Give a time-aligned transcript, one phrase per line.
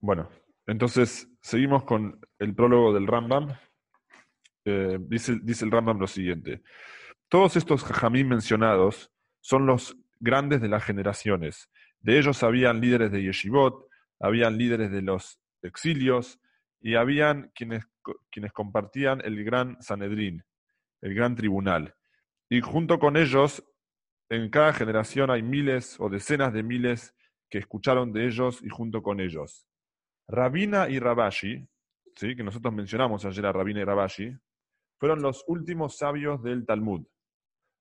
[0.00, 0.30] Bueno,
[0.66, 3.54] entonces seguimos con el prólogo del Rambam.
[4.64, 6.62] Eh, dice, dice el Rambam lo siguiente.
[7.28, 11.70] Todos estos jajamín mencionados son los grandes de las generaciones.
[12.00, 13.88] De ellos habían líderes de yeshivot,
[14.18, 16.40] habían líderes de los exilios
[16.80, 17.86] y habían quienes,
[18.30, 20.44] quienes compartían el gran Sanedrín,
[21.02, 21.94] el gran tribunal.
[22.48, 23.62] Y junto con ellos,
[24.30, 27.14] en cada generación hay miles o decenas de miles
[27.50, 29.66] que escucharon de ellos y junto con ellos.
[30.30, 31.68] Rabina y Rabashi,
[32.14, 32.36] ¿sí?
[32.36, 34.32] que nosotros mencionamos ayer a Rabina y Rabashi,
[34.96, 37.04] fueron los últimos sabios del Talmud.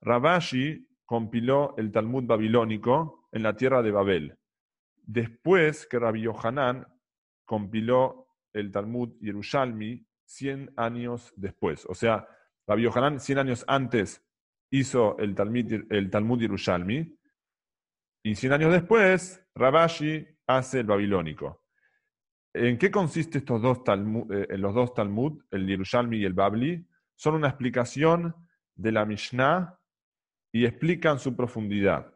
[0.00, 4.38] Rabashi compiló el Talmud babilónico en la tierra de Babel.
[5.02, 6.86] Después que Rabbi Yohanan
[7.44, 11.84] compiló el Talmud Yerushalmi 100 años después.
[11.86, 12.28] O sea,
[12.68, 14.24] Rabbi Yohanan 100 años antes
[14.70, 17.18] hizo el Talmud, el Talmud Yerushalmi
[18.22, 21.65] y 100 años después Rabashi hace el babilónico.
[22.58, 26.88] ¿En qué consiste estos dos Talmud, eh, los dos Talmud, el Yerushalmi y el Babli?
[27.14, 28.34] Son una explicación
[28.74, 29.78] de la Mishnah
[30.52, 32.14] y explican su profundidad.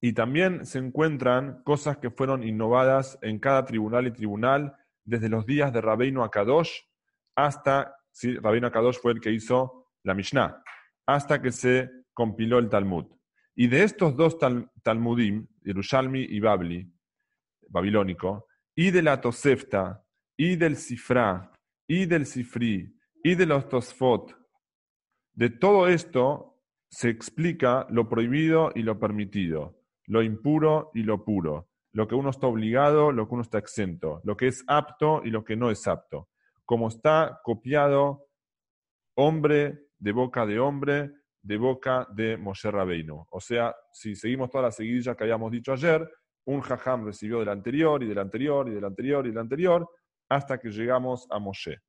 [0.00, 5.46] Y también se encuentran cosas que fueron innovadas en cada tribunal y tribunal desde los
[5.46, 6.72] días de Rabbeinu Akadosh
[7.36, 10.64] hasta, sí, Rabbeinu Akadosh fue el que hizo la Mishnah,
[11.06, 13.06] hasta que se compiló el Talmud.
[13.54, 14.36] Y de estos dos
[14.82, 16.92] Talmudim, Yerushalmi y Babli,
[17.68, 20.04] babilónico, y de la Tosefta,
[20.36, 21.52] y del Sifra,
[21.86, 24.36] y del Sifri, y de los Tosfot,
[25.32, 31.68] de todo esto se explica lo prohibido y lo permitido, lo impuro y lo puro,
[31.92, 35.30] lo que uno está obligado, lo que uno está exento, lo que es apto y
[35.30, 36.28] lo que no es apto,
[36.64, 38.28] como está copiado
[39.16, 43.26] hombre de boca de hombre, de boca de Moshe Rabbeinu.
[43.30, 46.08] O sea, si seguimos toda la seguidilla que habíamos dicho ayer,
[46.46, 49.88] un jajam recibió del anterior y del anterior y del anterior y del anterior,
[50.28, 51.80] hasta que llegamos a Moshe.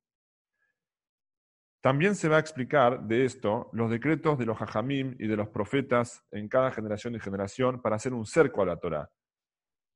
[1.80, 5.48] También se va a explicar de esto los decretos de los hajamim y de los
[5.48, 9.08] profetas en cada generación y generación para hacer un cerco a la Torah.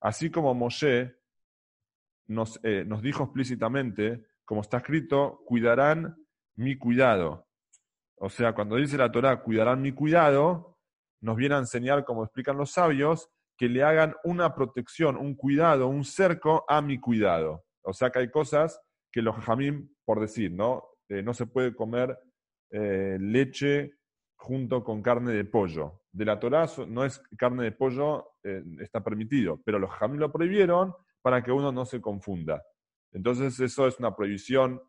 [0.00, 1.16] Así como Moshe
[2.28, 6.16] nos, eh, nos dijo explícitamente, como está escrito, cuidarán
[6.54, 7.48] mi cuidado.
[8.16, 10.78] O sea, cuando dice la Torah, cuidarán mi cuidado,
[11.20, 15.86] nos viene a enseñar, como explican los sabios, que le hagan una protección, un cuidado,
[15.86, 17.66] un cerco a mi cuidado.
[17.82, 18.80] O sea que hay cosas
[19.12, 20.82] que los hajamim, por decir, ¿no?
[21.10, 22.18] Eh, no se puede comer
[22.70, 23.98] eh, leche
[24.34, 26.00] junto con carne de pollo.
[26.10, 30.32] De la Torah no es carne de pollo, eh, está permitido, pero los jamim lo
[30.32, 32.62] prohibieron para que uno no se confunda.
[33.12, 34.80] Entonces eso es una prohibición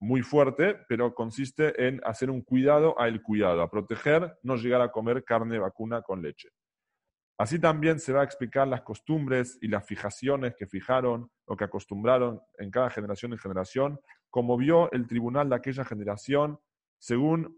[0.00, 4.90] muy fuerte, pero consiste en hacer un cuidado al cuidado, a proteger, no llegar a
[4.90, 6.48] comer carne vacuna con leche.
[7.38, 11.64] Así también se va a explicar las costumbres y las fijaciones que fijaron o que
[11.64, 16.58] acostumbraron en cada generación y generación como vio el tribunal de aquella generación,
[16.98, 17.56] según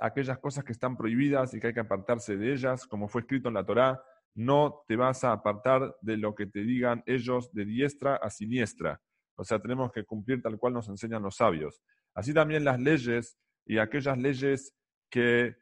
[0.00, 3.48] aquellas cosas que están prohibidas y que hay que apartarse de ellas, como fue escrito
[3.48, 4.02] en la Torá,
[4.34, 9.00] no te vas a apartar de lo que te digan ellos de diestra a siniestra.
[9.34, 11.82] O sea, tenemos que cumplir tal cual nos enseñan los sabios.
[12.14, 14.74] Así también las leyes y aquellas leyes
[15.10, 15.56] que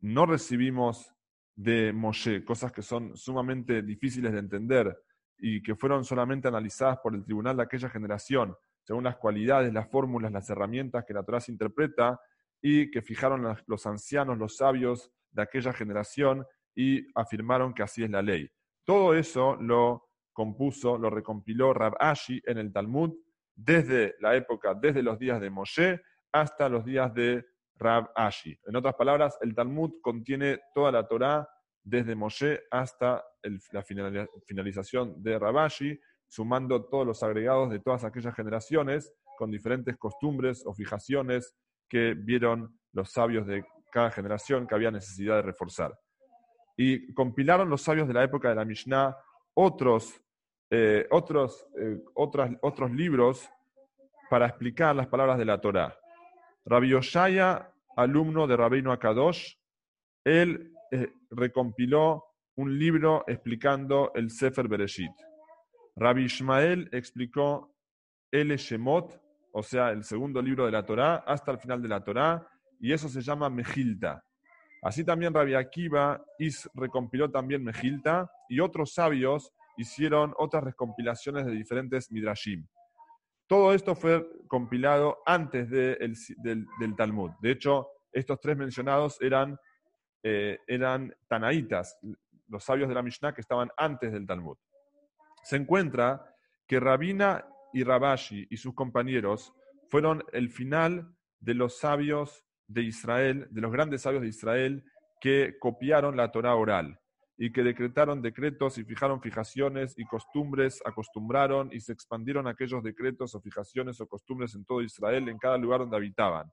[0.00, 1.14] no recibimos
[1.58, 4.96] de Moshe, cosas que son sumamente difíciles de entender
[5.36, 8.54] y que fueron solamente analizadas por el tribunal de aquella generación,
[8.84, 12.20] según las cualidades, las fórmulas, las herramientas que la Torah se interpreta
[12.62, 16.46] y que fijaron los ancianos, los sabios de aquella generación
[16.76, 18.48] y afirmaron que así es la ley.
[18.84, 23.12] Todo eso lo compuso, lo recompiló Rab Ashi en el Talmud
[23.52, 27.44] desde la época, desde los días de Moshe hasta los días de
[27.78, 28.58] Rab Ashi.
[28.66, 31.48] En otras palabras, el Talmud contiene toda la Torah
[31.82, 33.24] desde Moshe hasta
[33.72, 33.82] la
[34.46, 40.74] finalización de Rabashi, sumando todos los agregados de todas aquellas generaciones con diferentes costumbres o
[40.74, 41.56] fijaciones
[41.88, 45.98] que vieron los sabios de cada generación que había necesidad de reforzar.
[46.76, 49.16] Y compilaron los sabios de la época de la Mishnah
[49.54, 50.20] otros,
[50.70, 53.48] eh, otros, eh, otros libros
[54.28, 55.98] para explicar las palabras de la Torah.
[56.68, 59.54] Rabbi Oshaya, alumno de Rabbeinu Akadosh,
[60.22, 62.24] él eh, recompiló
[62.56, 65.12] un libro explicando el Sefer Bereshit.
[65.96, 67.74] Rabbi Ishmael explicó
[68.30, 69.18] el Shemot,
[69.52, 72.46] o sea, el segundo libro de la Torá, hasta el final de la Torá,
[72.78, 74.22] y eso se llama Mejilta.
[74.82, 76.22] Así también Rabbi Akiva
[76.74, 82.66] recompiló también Mejilta, y otros sabios hicieron otras recompilaciones de diferentes Midrashim.
[83.48, 87.32] Todo esto fue compilado antes del, Talmud.
[87.40, 89.58] De hecho, estos tres mencionados eran,
[90.22, 91.98] eh, eran Tanaitas,
[92.46, 94.56] los sabios de la Mishnah que estaban antes del Talmud
[95.48, 96.34] se encuentra
[96.66, 99.54] que Rabina y Rabashi y sus compañeros
[99.88, 104.84] fueron el final de los sabios de Israel, de los grandes sabios de Israel,
[105.20, 107.00] que copiaron la Torah oral
[107.38, 113.34] y que decretaron decretos y fijaron fijaciones y costumbres, acostumbraron y se expandieron aquellos decretos
[113.34, 116.50] o fijaciones o costumbres en todo Israel, en cada lugar donde habitaban.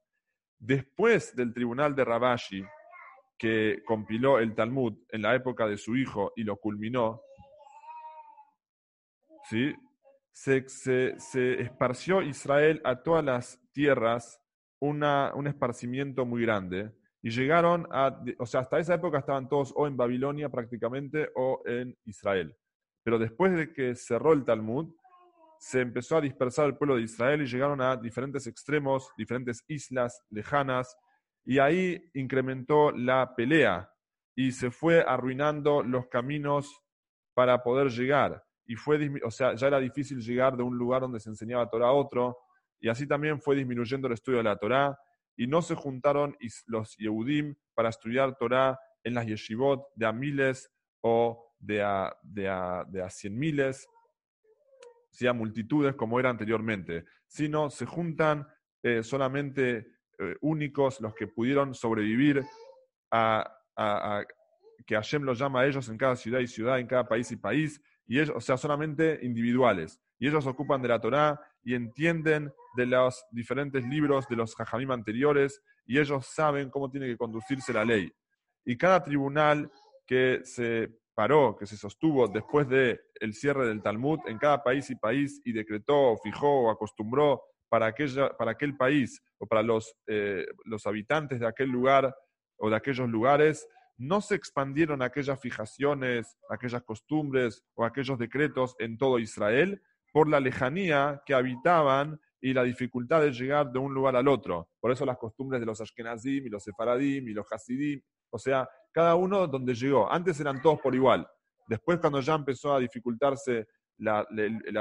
[0.60, 2.64] Después del tribunal de Rabashi,
[3.38, 7.20] que compiló el Talmud en la época de su hijo y lo culminó,
[9.50, 9.74] ¿sí?
[10.36, 14.42] se, se, esparció Israel a todas las tierras
[14.80, 16.92] una, un esparcimiento muy grande.
[17.26, 21.60] Y llegaron a, o sea, hasta esa época estaban todos o en Babilonia prácticamente o
[21.66, 22.56] en Israel.
[23.04, 24.94] Pero después de que cerró el Talmud,
[25.58, 30.24] se empezó a dispersar el pueblo de Israel y llegaron a diferentes extremos, diferentes islas
[30.30, 30.96] lejanas,
[31.44, 33.92] y ahí incrementó la pelea
[34.36, 36.80] y se fue arruinando los caminos
[37.34, 41.20] para poder llegar y fue, o sea, ya era difícil llegar de un lugar donde
[41.20, 42.38] se enseñaba Torah a otro,
[42.80, 44.96] y así también fue disminuyendo el estudio de la Torah,
[45.36, 46.38] y no se juntaron
[46.68, 50.72] los Yehudim para estudiar Torah en las yeshivot de a miles
[51.02, 53.88] o de a, de a, cien miles,
[55.28, 58.48] a multitudes como era anteriormente, sino se juntan
[58.84, 59.88] eh, solamente
[60.20, 62.44] eh, únicos los que pudieron sobrevivir
[63.12, 63.52] a,
[64.86, 67.38] que Hashem los llama a ellos en cada ciudad y ciudad, en cada país y
[67.38, 70.00] país, y ellos, o sea, solamente individuales.
[70.20, 74.92] Y ellos ocupan de la Torá y entienden de los diferentes libros de los Jajamim
[74.92, 78.10] anteriores y ellos saben cómo tiene que conducirse la ley.
[78.64, 79.72] Y cada tribunal
[80.06, 84.90] que se paró, que se sostuvo después del el cierre del Talmud en cada país
[84.92, 89.64] y país y decretó, o fijó o acostumbró para, aquella, para aquel país o para
[89.64, 92.16] los, eh, los habitantes de aquel lugar
[92.58, 93.68] o de aquellos lugares,
[93.98, 99.82] no se expandieron aquellas fijaciones, aquellas costumbres o aquellos decretos en todo Israel
[100.16, 104.70] por la lejanía que habitaban y la dificultad de llegar de un lugar al otro.
[104.80, 108.66] Por eso las costumbres de los Ashkenazim y los Sefaradim y los Hasidim, o sea,
[108.94, 110.10] cada uno donde llegó.
[110.10, 111.28] Antes eran todos por igual.
[111.68, 113.68] Después cuando ya empezó a dificultarse
[113.98, 114.26] la,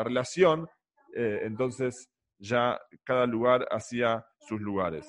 [0.05, 0.69] relación,
[1.17, 2.09] eh, entonces
[2.39, 5.05] ya cada lugar hacía sus lugares.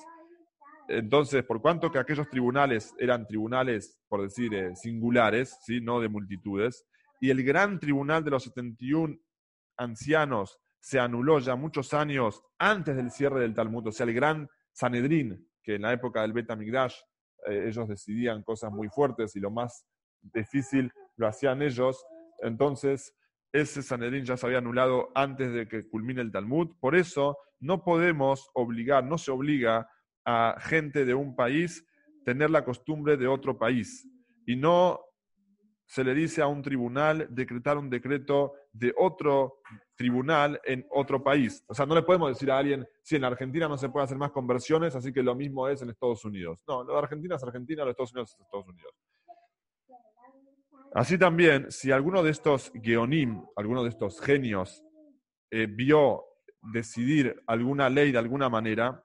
[0.88, 5.80] Entonces, por cuanto que aquellos tribunales eran tribunales, por decir, eh, singulares, ¿sí?
[5.80, 6.84] no de multitudes,
[7.20, 9.16] y el gran tribunal de los 71
[9.76, 14.48] ancianos se anuló ya muchos años antes del cierre del Talmud, o sea, el gran
[14.72, 16.94] Sanedrín, que en la época del Bet Migdash
[17.48, 19.84] eh, ellos decidían cosas muy fuertes y lo más
[20.22, 22.04] difícil lo hacían ellos,
[22.40, 23.14] entonces
[23.52, 27.82] ese Sanedrín ya se había anulado antes de que culmine el Talmud, por eso no
[27.82, 29.88] podemos obligar, no se obliga
[30.24, 31.86] a gente de un país
[32.24, 34.06] tener la costumbre de otro país.
[34.46, 35.00] Y no
[35.86, 39.60] se le dice a un tribunal decretar un decreto de otro
[39.94, 41.64] tribunal en otro país.
[41.66, 44.18] O sea, no le podemos decir a alguien, si en Argentina no se puede hacer
[44.18, 46.58] más conversiones, así que lo mismo es en Estados Unidos.
[46.68, 48.92] No, lo de Argentina es Argentina, lo de Estados Unidos es Estados Unidos.
[50.94, 54.82] Así también, si alguno de estos geonim, alguno de estos genios,
[55.50, 56.24] eh, vio
[56.60, 59.02] decidir alguna ley de alguna manera,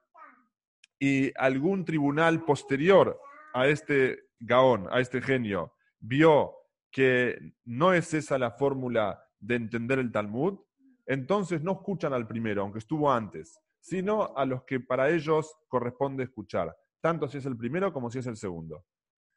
[0.98, 3.18] y algún tribunal posterior
[3.54, 6.54] a este Gaón, a este genio, vio
[6.92, 10.58] que no es esa la fórmula de entender el Talmud,
[11.04, 16.24] entonces no escuchan al primero, aunque estuvo antes, sino a los que para ellos corresponde
[16.24, 18.84] escuchar, tanto si es el primero como si es el segundo.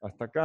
[0.02, 0.34] Hasta acá.